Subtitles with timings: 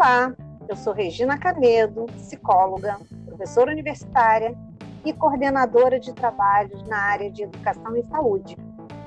[0.00, 0.32] Olá,
[0.68, 4.56] eu sou Regina Canedo, psicóloga, professora universitária
[5.04, 8.56] e coordenadora de trabalhos na área de educação e saúde.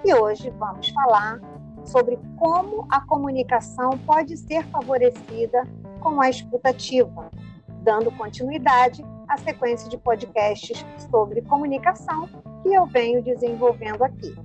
[0.04, 1.40] E hoje vamos falar
[1.86, 5.66] sobre como a comunicação pode ser favorecida
[6.02, 7.32] com a escutativa,
[7.84, 12.28] dando continuidade à sequência de podcasts sobre comunicação
[12.64, 14.36] que eu venho desenvolvendo aqui.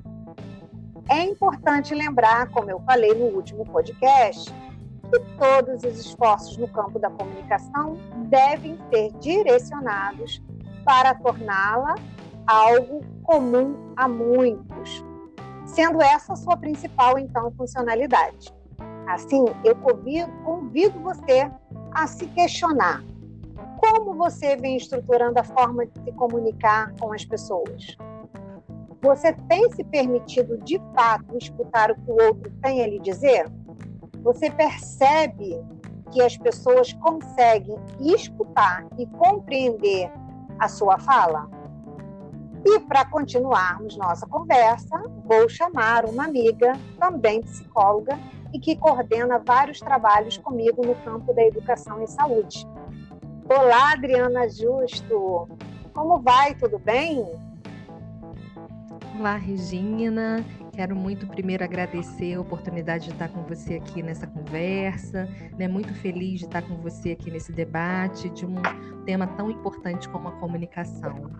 [1.08, 4.54] É importante lembrar, como eu falei no último podcast,
[5.10, 7.96] que todos os esforços no campo da comunicação
[8.28, 10.42] devem ser direcionados
[10.84, 11.94] para torná-la
[12.46, 15.04] algo comum a muitos,
[15.64, 18.54] sendo essa a sua principal, então, funcionalidade.
[19.08, 21.50] Assim, eu convido, convido você
[21.92, 23.02] a se questionar
[23.76, 27.96] como você vem estruturando a forma de se comunicar com as pessoas.
[29.02, 33.46] Você tem se permitido de fato escutar o que o outro tem a lhe dizer?
[34.26, 35.64] Você percebe
[36.10, 40.10] que as pessoas conseguem escutar e compreender
[40.58, 41.48] a sua fala?
[42.64, 48.18] E para continuarmos nossa conversa, vou chamar uma amiga, também psicóloga,
[48.52, 52.66] e que coordena vários trabalhos comigo no campo da educação e saúde.
[53.48, 55.48] Olá, Adriana Justo.
[55.94, 56.52] Como vai?
[56.56, 57.24] Tudo bem?
[59.16, 60.44] Olá, Regina.
[60.76, 65.66] Quero muito primeiro agradecer a oportunidade de estar com você aqui nessa conversa, né?
[65.66, 68.56] Muito feliz de estar com você aqui nesse debate de um
[69.06, 71.30] tema tão importante como a comunicação.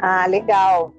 [0.00, 0.94] Ah, legal.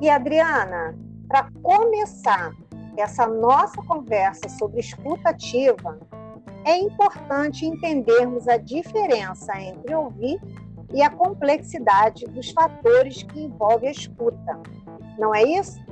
[0.00, 2.52] E Adriana, para começar
[2.96, 6.00] essa nossa conversa sobre escuta ativa,
[6.64, 10.40] é importante entendermos a diferença entre ouvir
[10.94, 14.60] e a complexidade dos fatores que envolvem a escuta.
[15.18, 15.82] Não é isso?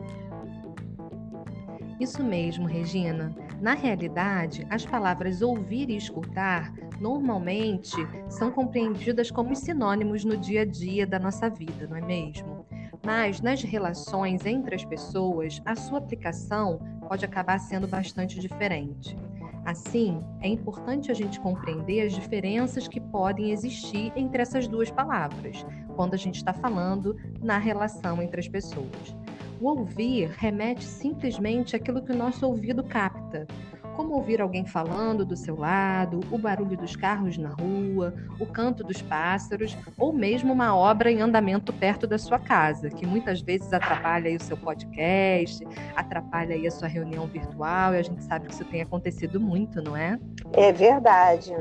[1.98, 3.34] Isso mesmo, Regina.
[3.60, 7.96] Na realidade, as palavras ouvir e escutar normalmente
[8.28, 12.64] são compreendidas como sinônimos no dia a dia da nossa vida, não é mesmo?
[13.04, 19.16] Mas nas relações entre as pessoas, a sua aplicação pode acabar sendo bastante diferente.
[19.64, 25.64] Assim, é importante a gente compreender as diferenças que podem existir entre essas duas palavras,
[25.94, 29.16] quando a gente está falando na relação entre as pessoas.
[29.60, 33.46] O ouvir remete simplesmente àquilo que o nosso ouvido capta,
[33.96, 38.82] como ouvir alguém falando do seu lado, o barulho dos carros na rua, o canto
[38.82, 43.72] dos pássaros, ou mesmo uma obra em andamento perto da sua casa, que muitas vezes
[43.72, 48.64] atrapalha o seu podcast, atrapalha a sua reunião virtual, e a gente sabe que isso
[48.64, 50.18] tem acontecido muito, não é?
[50.54, 51.54] É verdade.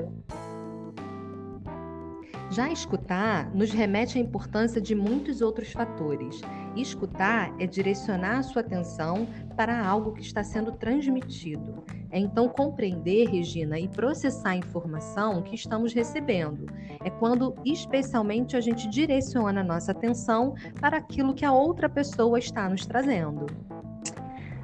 [2.51, 6.41] Já escutar nos remete à importância de muitos outros fatores.
[6.75, 11.83] Escutar é direcionar a sua atenção para algo que está sendo transmitido.
[12.09, 16.65] É então compreender, Regina, e processar a informação que estamos recebendo.
[17.03, 22.39] É quando, especialmente, a gente direciona a nossa atenção para aquilo que a outra pessoa
[22.39, 23.45] está nos trazendo.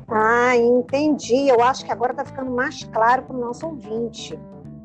[0.09, 1.49] Ah, entendi.
[1.49, 4.39] Eu acho que agora está ficando mais claro para o nosso ouvinte.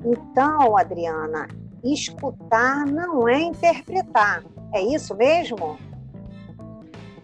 [0.05, 1.49] Então, Adriana,
[1.85, 4.45] escutar não é interpretar.
[4.73, 5.79] É isso mesmo?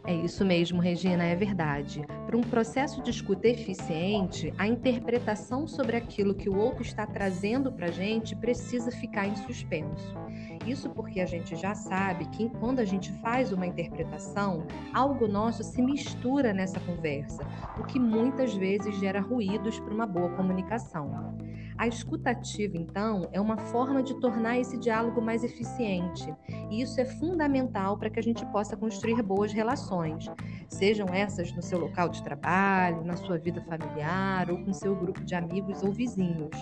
[0.05, 2.03] É isso mesmo, Regina, é verdade.
[2.29, 7.73] Para um processo de escuta eficiente, a interpretação sobre aquilo que o outro está trazendo
[7.73, 10.15] para a gente precisa ficar em suspenso.
[10.69, 15.65] Isso porque a gente já sabe que quando a gente faz uma interpretação, algo nosso
[15.65, 17.43] se mistura nessa conversa,
[17.79, 21.39] o que muitas vezes gera ruídos para uma boa comunicação.
[21.79, 26.35] A escutativa, então, é uma forma de tornar esse diálogo mais eficiente,
[26.71, 30.29] e isso é fundamental para que a gente possa construir boas relações,
[30.69, 35.25] sejam essas no seu local de trabalho, na sua vida familiar ou com seu grupo
[35.25, 36.57] de amigos ou vizinhos.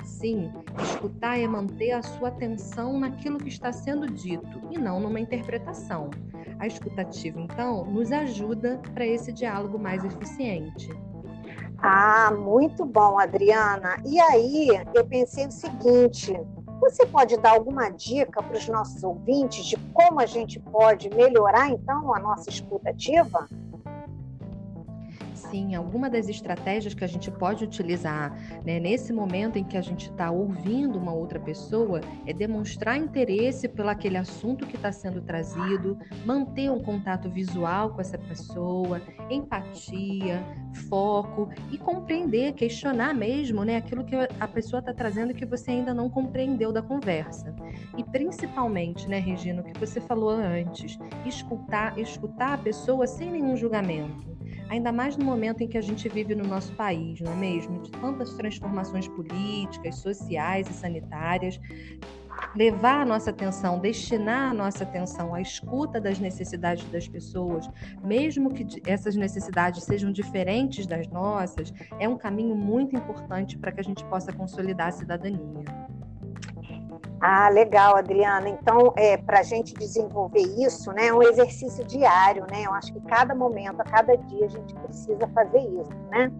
[0.00, 0.52] Assim,
[0.82, 6.10] escutar é manter a sua atenção naquilo que está sendo dito e não numa interpretação.
[6.58, 10.88] A escutativa, então, nos ajuda para esse diálogo mais eficiente.
[11.78, 13.96] Ah, muito bom, Adriana.
[14.04, 16.38] E aí, eu pensei o seguinte:
[16.80, 21.70] você pode dar alguma dica para os nossos ouvintes de como a gente pode melhorar,
[21.70, 23.46] então, a nossa escuta ativa?
[25.36, 28.34] Sim, alguma das estratégias que a gente pode utilizar
[28.64, 33.68] né, nesse momento em que a gente está ouvindo uma outra pessoa é demonstrar interesse
[33.68, 40.42] pelo aquele assunto que está sendo trazido, manter um contato visual com essa pessoa, empatia,
[40.88, 45.92] foco e compreender, questionar mesmo né, aquilo que a pessoa está trazendo que você ainda
[45.92, 47.54] não compreendeu da conversa.
[47.96, 53.54] E principalmente, né, Regina, o que você falou antes, escutar, escutar a pessoa sem nenhum
[53.54, 54.36] julgamento
[54.68, 57.82] ainda mais no momento em que a gente vive no nosso país, não é mesmo?
[57.82, 61.60] De tantas transformações políticas, sociais e sanitárias.
[62.54, 67.68] Levar a nossa atenção, destinar a nossa atenção à escuta das necessidades das pessoas,
[68.04, 73.80] mesmo que essas necessidades sejam diferentes das nossas, é um caminho muito importante para que
[73.80, 75.64] a gente possa consolidar a cidadania.
[77.20, 78.48] Ah, legal, Adriana.
[78.48, 82.64] Então, é, para a gente desenvolver isso, né, é um exercício diário, né?
[82.66, 86.30] Eu acho que cada momento, a cada dia, a gente precisa fazer isso, né?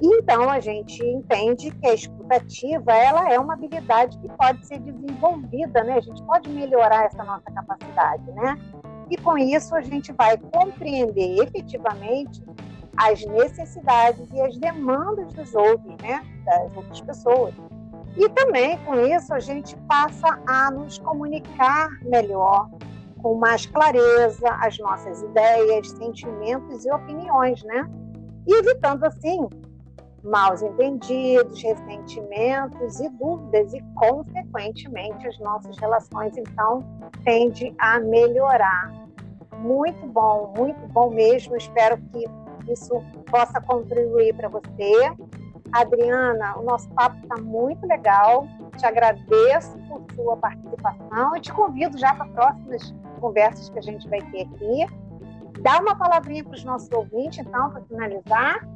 [0.00, 5.84] Então, a gente entende que a escutativa, ela é uma habilidade que pode ser desenvolvida,
[5.84, 5.94] né?
[5.94, 8.58] A gente pode melhorar essa nossa capacidade, né?
[9.10, 12.42] E com isso, a gente vai compreender efetivamente
[12.96, 16.24] as necessidades e as demandas dos outros, né?
[16.44, 17.54] Das outras pessoas.
[18.16, 22.68] E também com isso a gente passa a nos comunicar melhor,
[23.22, 27.88] com mais clareza, as nossas ideias, sentimentos e opiniões, né?
[28.46, 29.48] E evitando assim
[30.22, 36.84] maus entendidos, ressentimentos e dúvidas e consequentemente as nossas relações então
[37.24, 38.92] tende a melhorar.
[39.58, 41.56] Muito bom, muito bom mesmo.
[41.56, 42.24] Espero que
[42.70, 45.12] isso possa contribuir para você
[45.72, 48.46] Adriana, o nosso papo está muito legal.
[48.76, 54.08] Te agradeço por sua participação e te convido já para próximas conversas que a gente
[54.08, 54.86] vai ter aqui.
[55.60, 58.66] Dá uma palavrinha para os nossos ouvintes, então, para finalizar.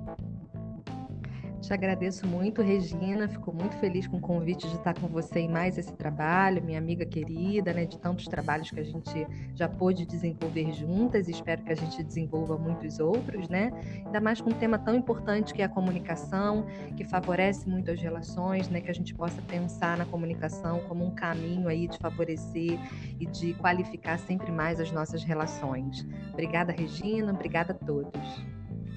[1.67, 3.27] Te agradeço muito, Regina.
[3.27, 6.79] Fico muito feliz com o convite de estar com você em mais esse trabalho, minha
[6.79, 7.85] amiga querida, né?
[7.85, 12.57] De tantos trabalhos que a gente já pôde desenvolver juntas espero que a gente desenvolva
[12.57, 13.73] muitos outros, né?
[14.05, 16.65] Ainda mais com um tema tão importante que é a comunicação,
[16.97, 18.81] que favorece muito as relações, né?
[18.81, 22.79] Que a gente possa pensar na comunicação como um caminho aí de favorecer
[23.19, 26.07] e de qualificar sempre mais as nossas relações.
[26.33, 27.33] Obrigada, Regina.
[27.33, 28.56] Obrigada a todos.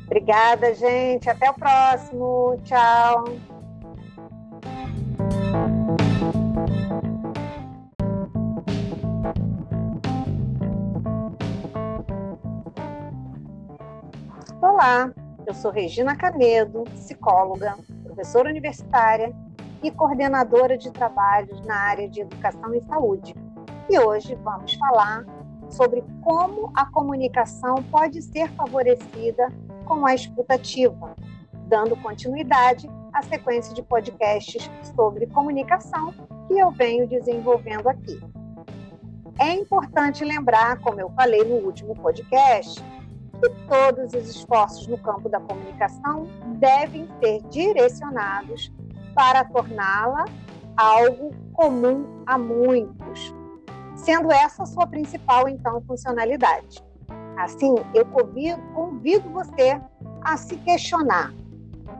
[0.09, 1.29] Obrigada, gente.
[1.29, 2.59] Até o próximo.
[2.63, 3.25] Tchau.
[14.59, 15.13] Olá,
[15.45, 19.31] eu sou Regina Canedo, psicóloga, professora universitária
[19.83, 23.35] e coordenadora de trabalhos na área de educação e saúde.
[23.87, 25.23] E hoje vamos falar
[25.69, 29.53] sobre como a comunicação pode ser favorecida
[29.89, 31.15] com a escutativa,
[31.67, 36.13] dando continuidade à sequência de podcasts sobre comunicação
[36.47, 38.21] que eu venho desenvolvendo aqui.
[39.39, 42.79] É importante lembrar, como eu falei no último podcast,
[43.41, 46.27] que todos os esforços no campo da comunicação
[46.59, 48.71] devem ser direcionados
[49.15, 50.25] para torná-la
[50.77, 53.33] algo comum a muitos,
[53.95, 56.88] sendo essa a sua principal, então, funcionalidade.
[57.39, 59.81] Assim, eu convido, convido você
[60.21, 61.33] a se questionar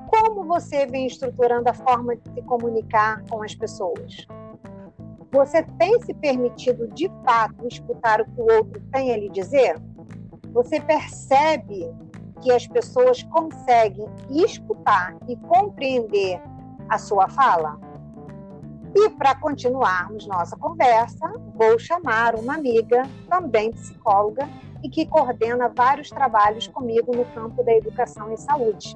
[0.08, 4.28] como você vem estruturando a forma de se comunicar com as pessoas.
[5.32, 9.80] Você tem se permitido de fato escutar o que o outro tem a lhe dizer?
[10.52, 11.90] Você percebe
[12.42, 16.42] que as pessoas conseguem escutar e compreender
[16.90, 17.80] a sua fala?
[18.94, 24.50] E para continuarmos nossa conversa, vou chamar uma amiga, também psicóloga,
[24.84, 28.96] e que coordena vários trabalhos comigo no campo da educação e saúde.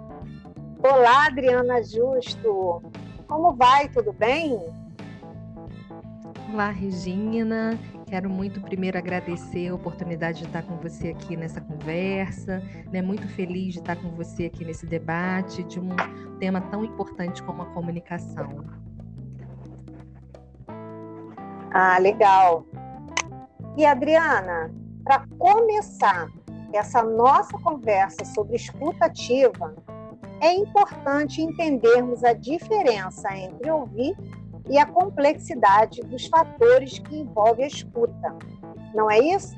[0.82, 2.82] Olá, Adriana Justo.
[3.28, 3.90] Como vai?
[3.90, 4.60] Tudo bem?
[6.52, 7.78] Olá, Regina.
[8.08, 12.62] Quero muito primeiro agradecer a oportunidade de estar com você aqui nessa conversa.
[12.92, 13.02] Né?
[13.02, 15.90] Muito feliz de estar com você aqui nesse debate de um
[16.38, 18.66] tema tão importante como a comunicação.
[21.74, 22.68] Ah, legal.
[23.76, 24.72] E Adriana,
[25.04, 26.30] para começar
[26.74, 29.76] essa nossa conversa sobre escuta ativa,
[30.42, 34.16] é importante entendermos a diferença entre ouvir
[34.70, 38.36] e a complexidade dos fatores que envolvem a escuta.
[38.94, 39.56] Não é isso?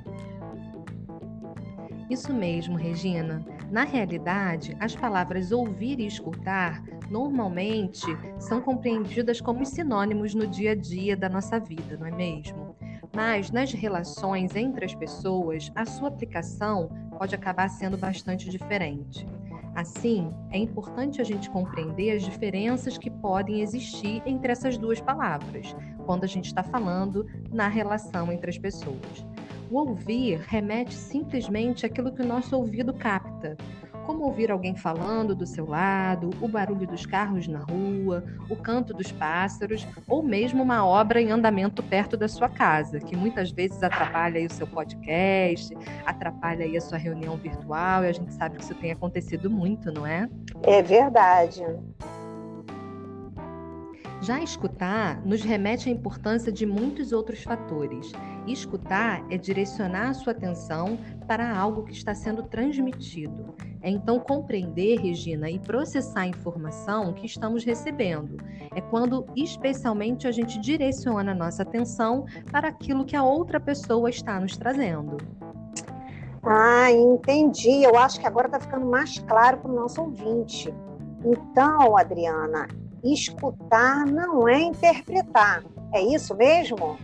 [2.09, 3.43] Isso mesmo, Regina.
[3.71, 8.05] Na realidade, as palavras ouvir e escutar normalmente
[8.39, 12.75] são compreendidas como sinônimos no dia a dia da nossa vida, não é mesmo?
[13.15, 19.25] Mas nas relações entre as pessoas, a sua aplicação pode acabar sendo bastante diferente.
[19.73, 25.73] Assim, é importante a gente compreender as diferenças que podem existir entre essas duas palavras,
[26.05, 29.25] quando a gente está falando na relação entre as pessoas.
[29.71, 33.55] O ouvir remete simplesmente àquilo que o nosso ouvido capta,
[34.05, 38.93] como ouvir alguém falando do seu lado, o barulho dos carros na rua, o canto
[38.93, 43.81] dos pássaros, ou mesmo uma obra em andamento perto da sua casa, que muitas vezes
[43.81, 48.75] atrapalha o seu podcast, atrapalha a sua reunião virtual, e a gente sabe que isso
[48.75, 50.29] tem acontecido muito, não é?
[50.63, 51.63] É verdade.
[54.21, 58.11] Já escutar nos remete à importância de muitos outros fatores.
[58.47, 60.97] Escutar é direcionar a sua atenção
[61.27, 63.55] para algo que está sendo transmitido.
[63.81, 68.37] É então compreender, Regina, e processar a informação que estamos recebendo.
[68.75, 74.09] É quando, especialmente, a gente direciona a nossa atenção para aquilo que a outra pessoa
[74.09, 75.17] está nos trazendo.
[76.43, 77.83] Ah, entendi.
[77.83, 80.71] Eu acho que agora está ficando mais claro para o nosso ouvinte.
[81.23, 82.67] Então, Adriana,
[83.03, 85.63] escutar não é interpretar.
[85.91, 86.97] É isso mesmo?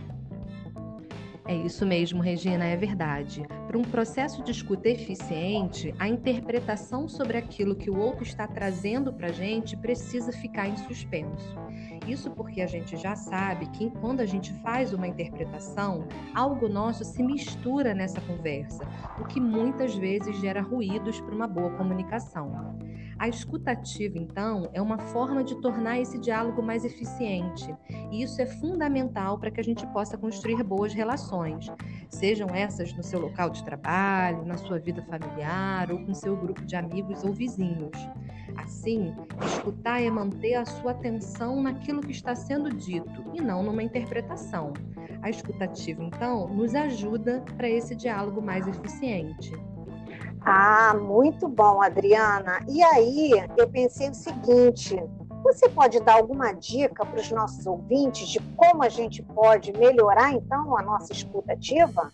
[1.44, 3.42] É isso mesmo, Regina, é verdade.
[3.66, 9.12] Para um processo de escuta eficiente, a interpretação sobre aquilo que o outro está trazendo
[9.12, 11.56] para a gente precisa ficar em suspenso.
[12.06, 17.04] Isso porque a gente já sabe que quando a gente faz uma interpretação, algo nosso
[17.04, 18.86] se mistura nessa conversa,
[19.20, 22.78] o que muitas vezes gera ruídos para uma boa comunicação.
[23.18, 27.74] A escutativa, então, é uma forma de tornar esse diálogo mais eficiente,
[28.10, 31.66] e isso é fundamental para que a gente possa construir boas relações,
[32.10, 36.64] sejam essas no seu local de trabalho, na sua vida familiar ou com seu grupo
[36.64, 37.96] de amigos ou vizinhos.
[38.56, 39.14] Assim,
[39.44, 44.72] escutar é manter a sua atenção naquilo que está sendo dito e não numa interpretação.
[45.22, 49.52] A escutativa, então, nos ajuda para esse diálogo mais eficiente.
[50.44, 52.60] Ah, muito bom, Adriana.
[52.68, 54.96] E aí, eu pensei o seguinte:
[55.42, 60.32] você pode dar alguma dica para os nossos ouvintes de como a gente pode melhorar,
[60.32, 62.10] então, a nossa escutativa?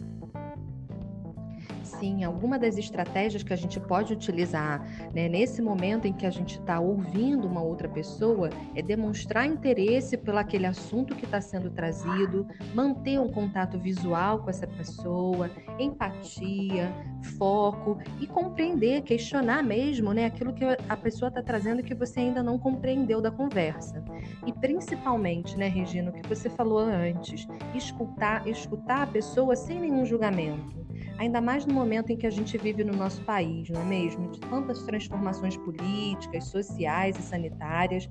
[1.89, 6.31] Sim, alguma das estratégias que a gente pode utilizar né, nesse momento em que a
[6.31, 11.71] gente está ouvindo uma outra pessoa é demonstrar interesse pelo aquele assunto que está sendo
[11.71, 16.93] trazido, manter um contato visual com essa pessoa, empatia,
[17.39, 22.43] foco e compreender, questionar mesmo né, aquilo que a pessoa está trazendo que você ainda
[22.43, 24.05] não compreendeu da conversa.
[24.47, 30.05] E principalmente, né, Regina, o que você falou antes, escutar, escutar a pessoa sem nenhum
[30.05, 30.79] julgamento
[31.19, 34.31] ainda mais no momento em que a gente vive no nosso país, não é mesmo?
[34.31, 38.09] De tantas transformações políticas, sociais e sanitárias.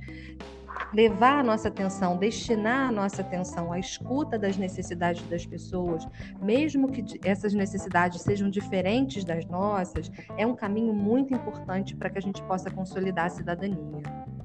[0.94, 6.08] Levar a nossa atenção, destinar a nossa atenção à escuta das necessidades das pessoas,
[6.40, 12.20] mesmo que essas necessidades sejam diferentes das nossas, é um caminho muito importante para que
[12.20, 14.37] a gente possa consolidar a cidadania.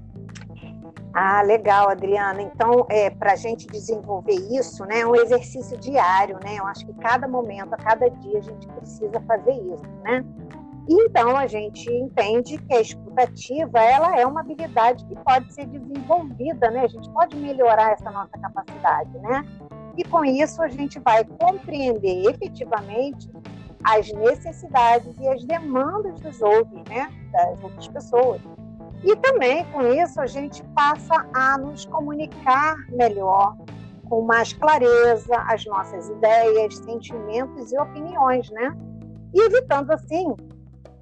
[1.15, 2.41] Ah, legal, Adriana.
[2.41, 6.57] Então, é, para a gente desenvolver isso, né, é um exercício diário, né?
[6.59, 10.25] Eu acho que cada momento, a cada dia, a gente precisa fazer isso, né?
[10.89, 16.71] Então, a gente entende que a escutativa, ela é uma habilidade que pode ser desenvolvida,
[16.71, 16.81] né?
[16.81, 19.45] A gente pode melhorar essa nossa capacidade, né?
[19.97, 23.31] E com isso, a gente vai compreender efetivamente
[23.85, 27.13] as necessidades e as demandas dos outros, né?
[27.31, 28.41] Das outras pessoas.
[29.05, 33.57] E também com isso a gente passa a nos comunicar melhor,
[34.09, 38.77] com mais clareza, as nossas ideias, sentimentos e opiniões, né?
[39.35, 40.35] E evitando assim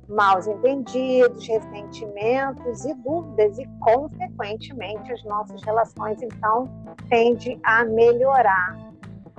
[0.08, 6.68] maus entendidos, ressentimentos e dúvidas e consequentemente as nossas relações então
[7.08, 8.76] tende a melhorar.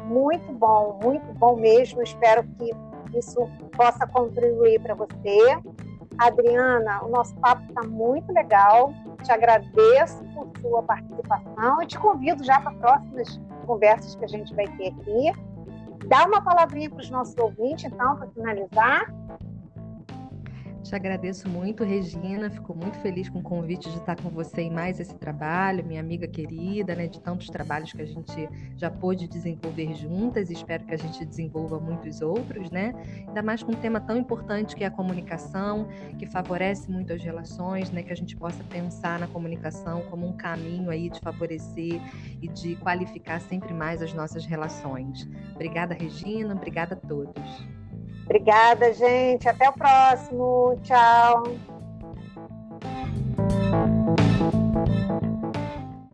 [0.05, 2.01] Muito bom, muito bom mesmo.
[2.01, 2.71] Espero que
[3.17, 5.59] isso possa contribuir para você
[6.17, 8.93] Adriana, o nosso papo está muito legal.
[9.23, 14.53] Te agradeço por sua participação e te convido já para próximas conversas que a gente
[14.55, 15.31] vai ter aqui.
[16.07, 19.13] Dá uma palavrinha para os nossos ouvintes, então, para finalizar.
[20.83, 22.49] Te agradeço muito, Regina.
[22.49, 25.99] Fico muito feliz com o convite de estar com você em mais esse trabalho, minha
[25.99, 27.07] amiga querida, né?
[27.07, 31.23] De tantos trabalhos que a gente já pôde desenvolver juntas e espero que a gente
[31.23, 32.93] desenvolva muitos outros, né?
[33.27, 37.23] Ainda mais com um tema tão importante que é a comunicação, que favorece muito as
[37.23, 38.01] relações, né?
[38.01, 42.01] Que a gente possa pensar na comunicação como um caminho aí de favorecer
[42.41, 45.29] e de qualificar sempre mais as nossas relações.
[45.53, 46.55] Obrigada, Regina.
[46.55, 47.80] Obrigada a todos.
[48.31, 49.49] Obrigada, gente.
[49.49, 50.79] Até o próximo.
[50.83, 51.70] Tchau.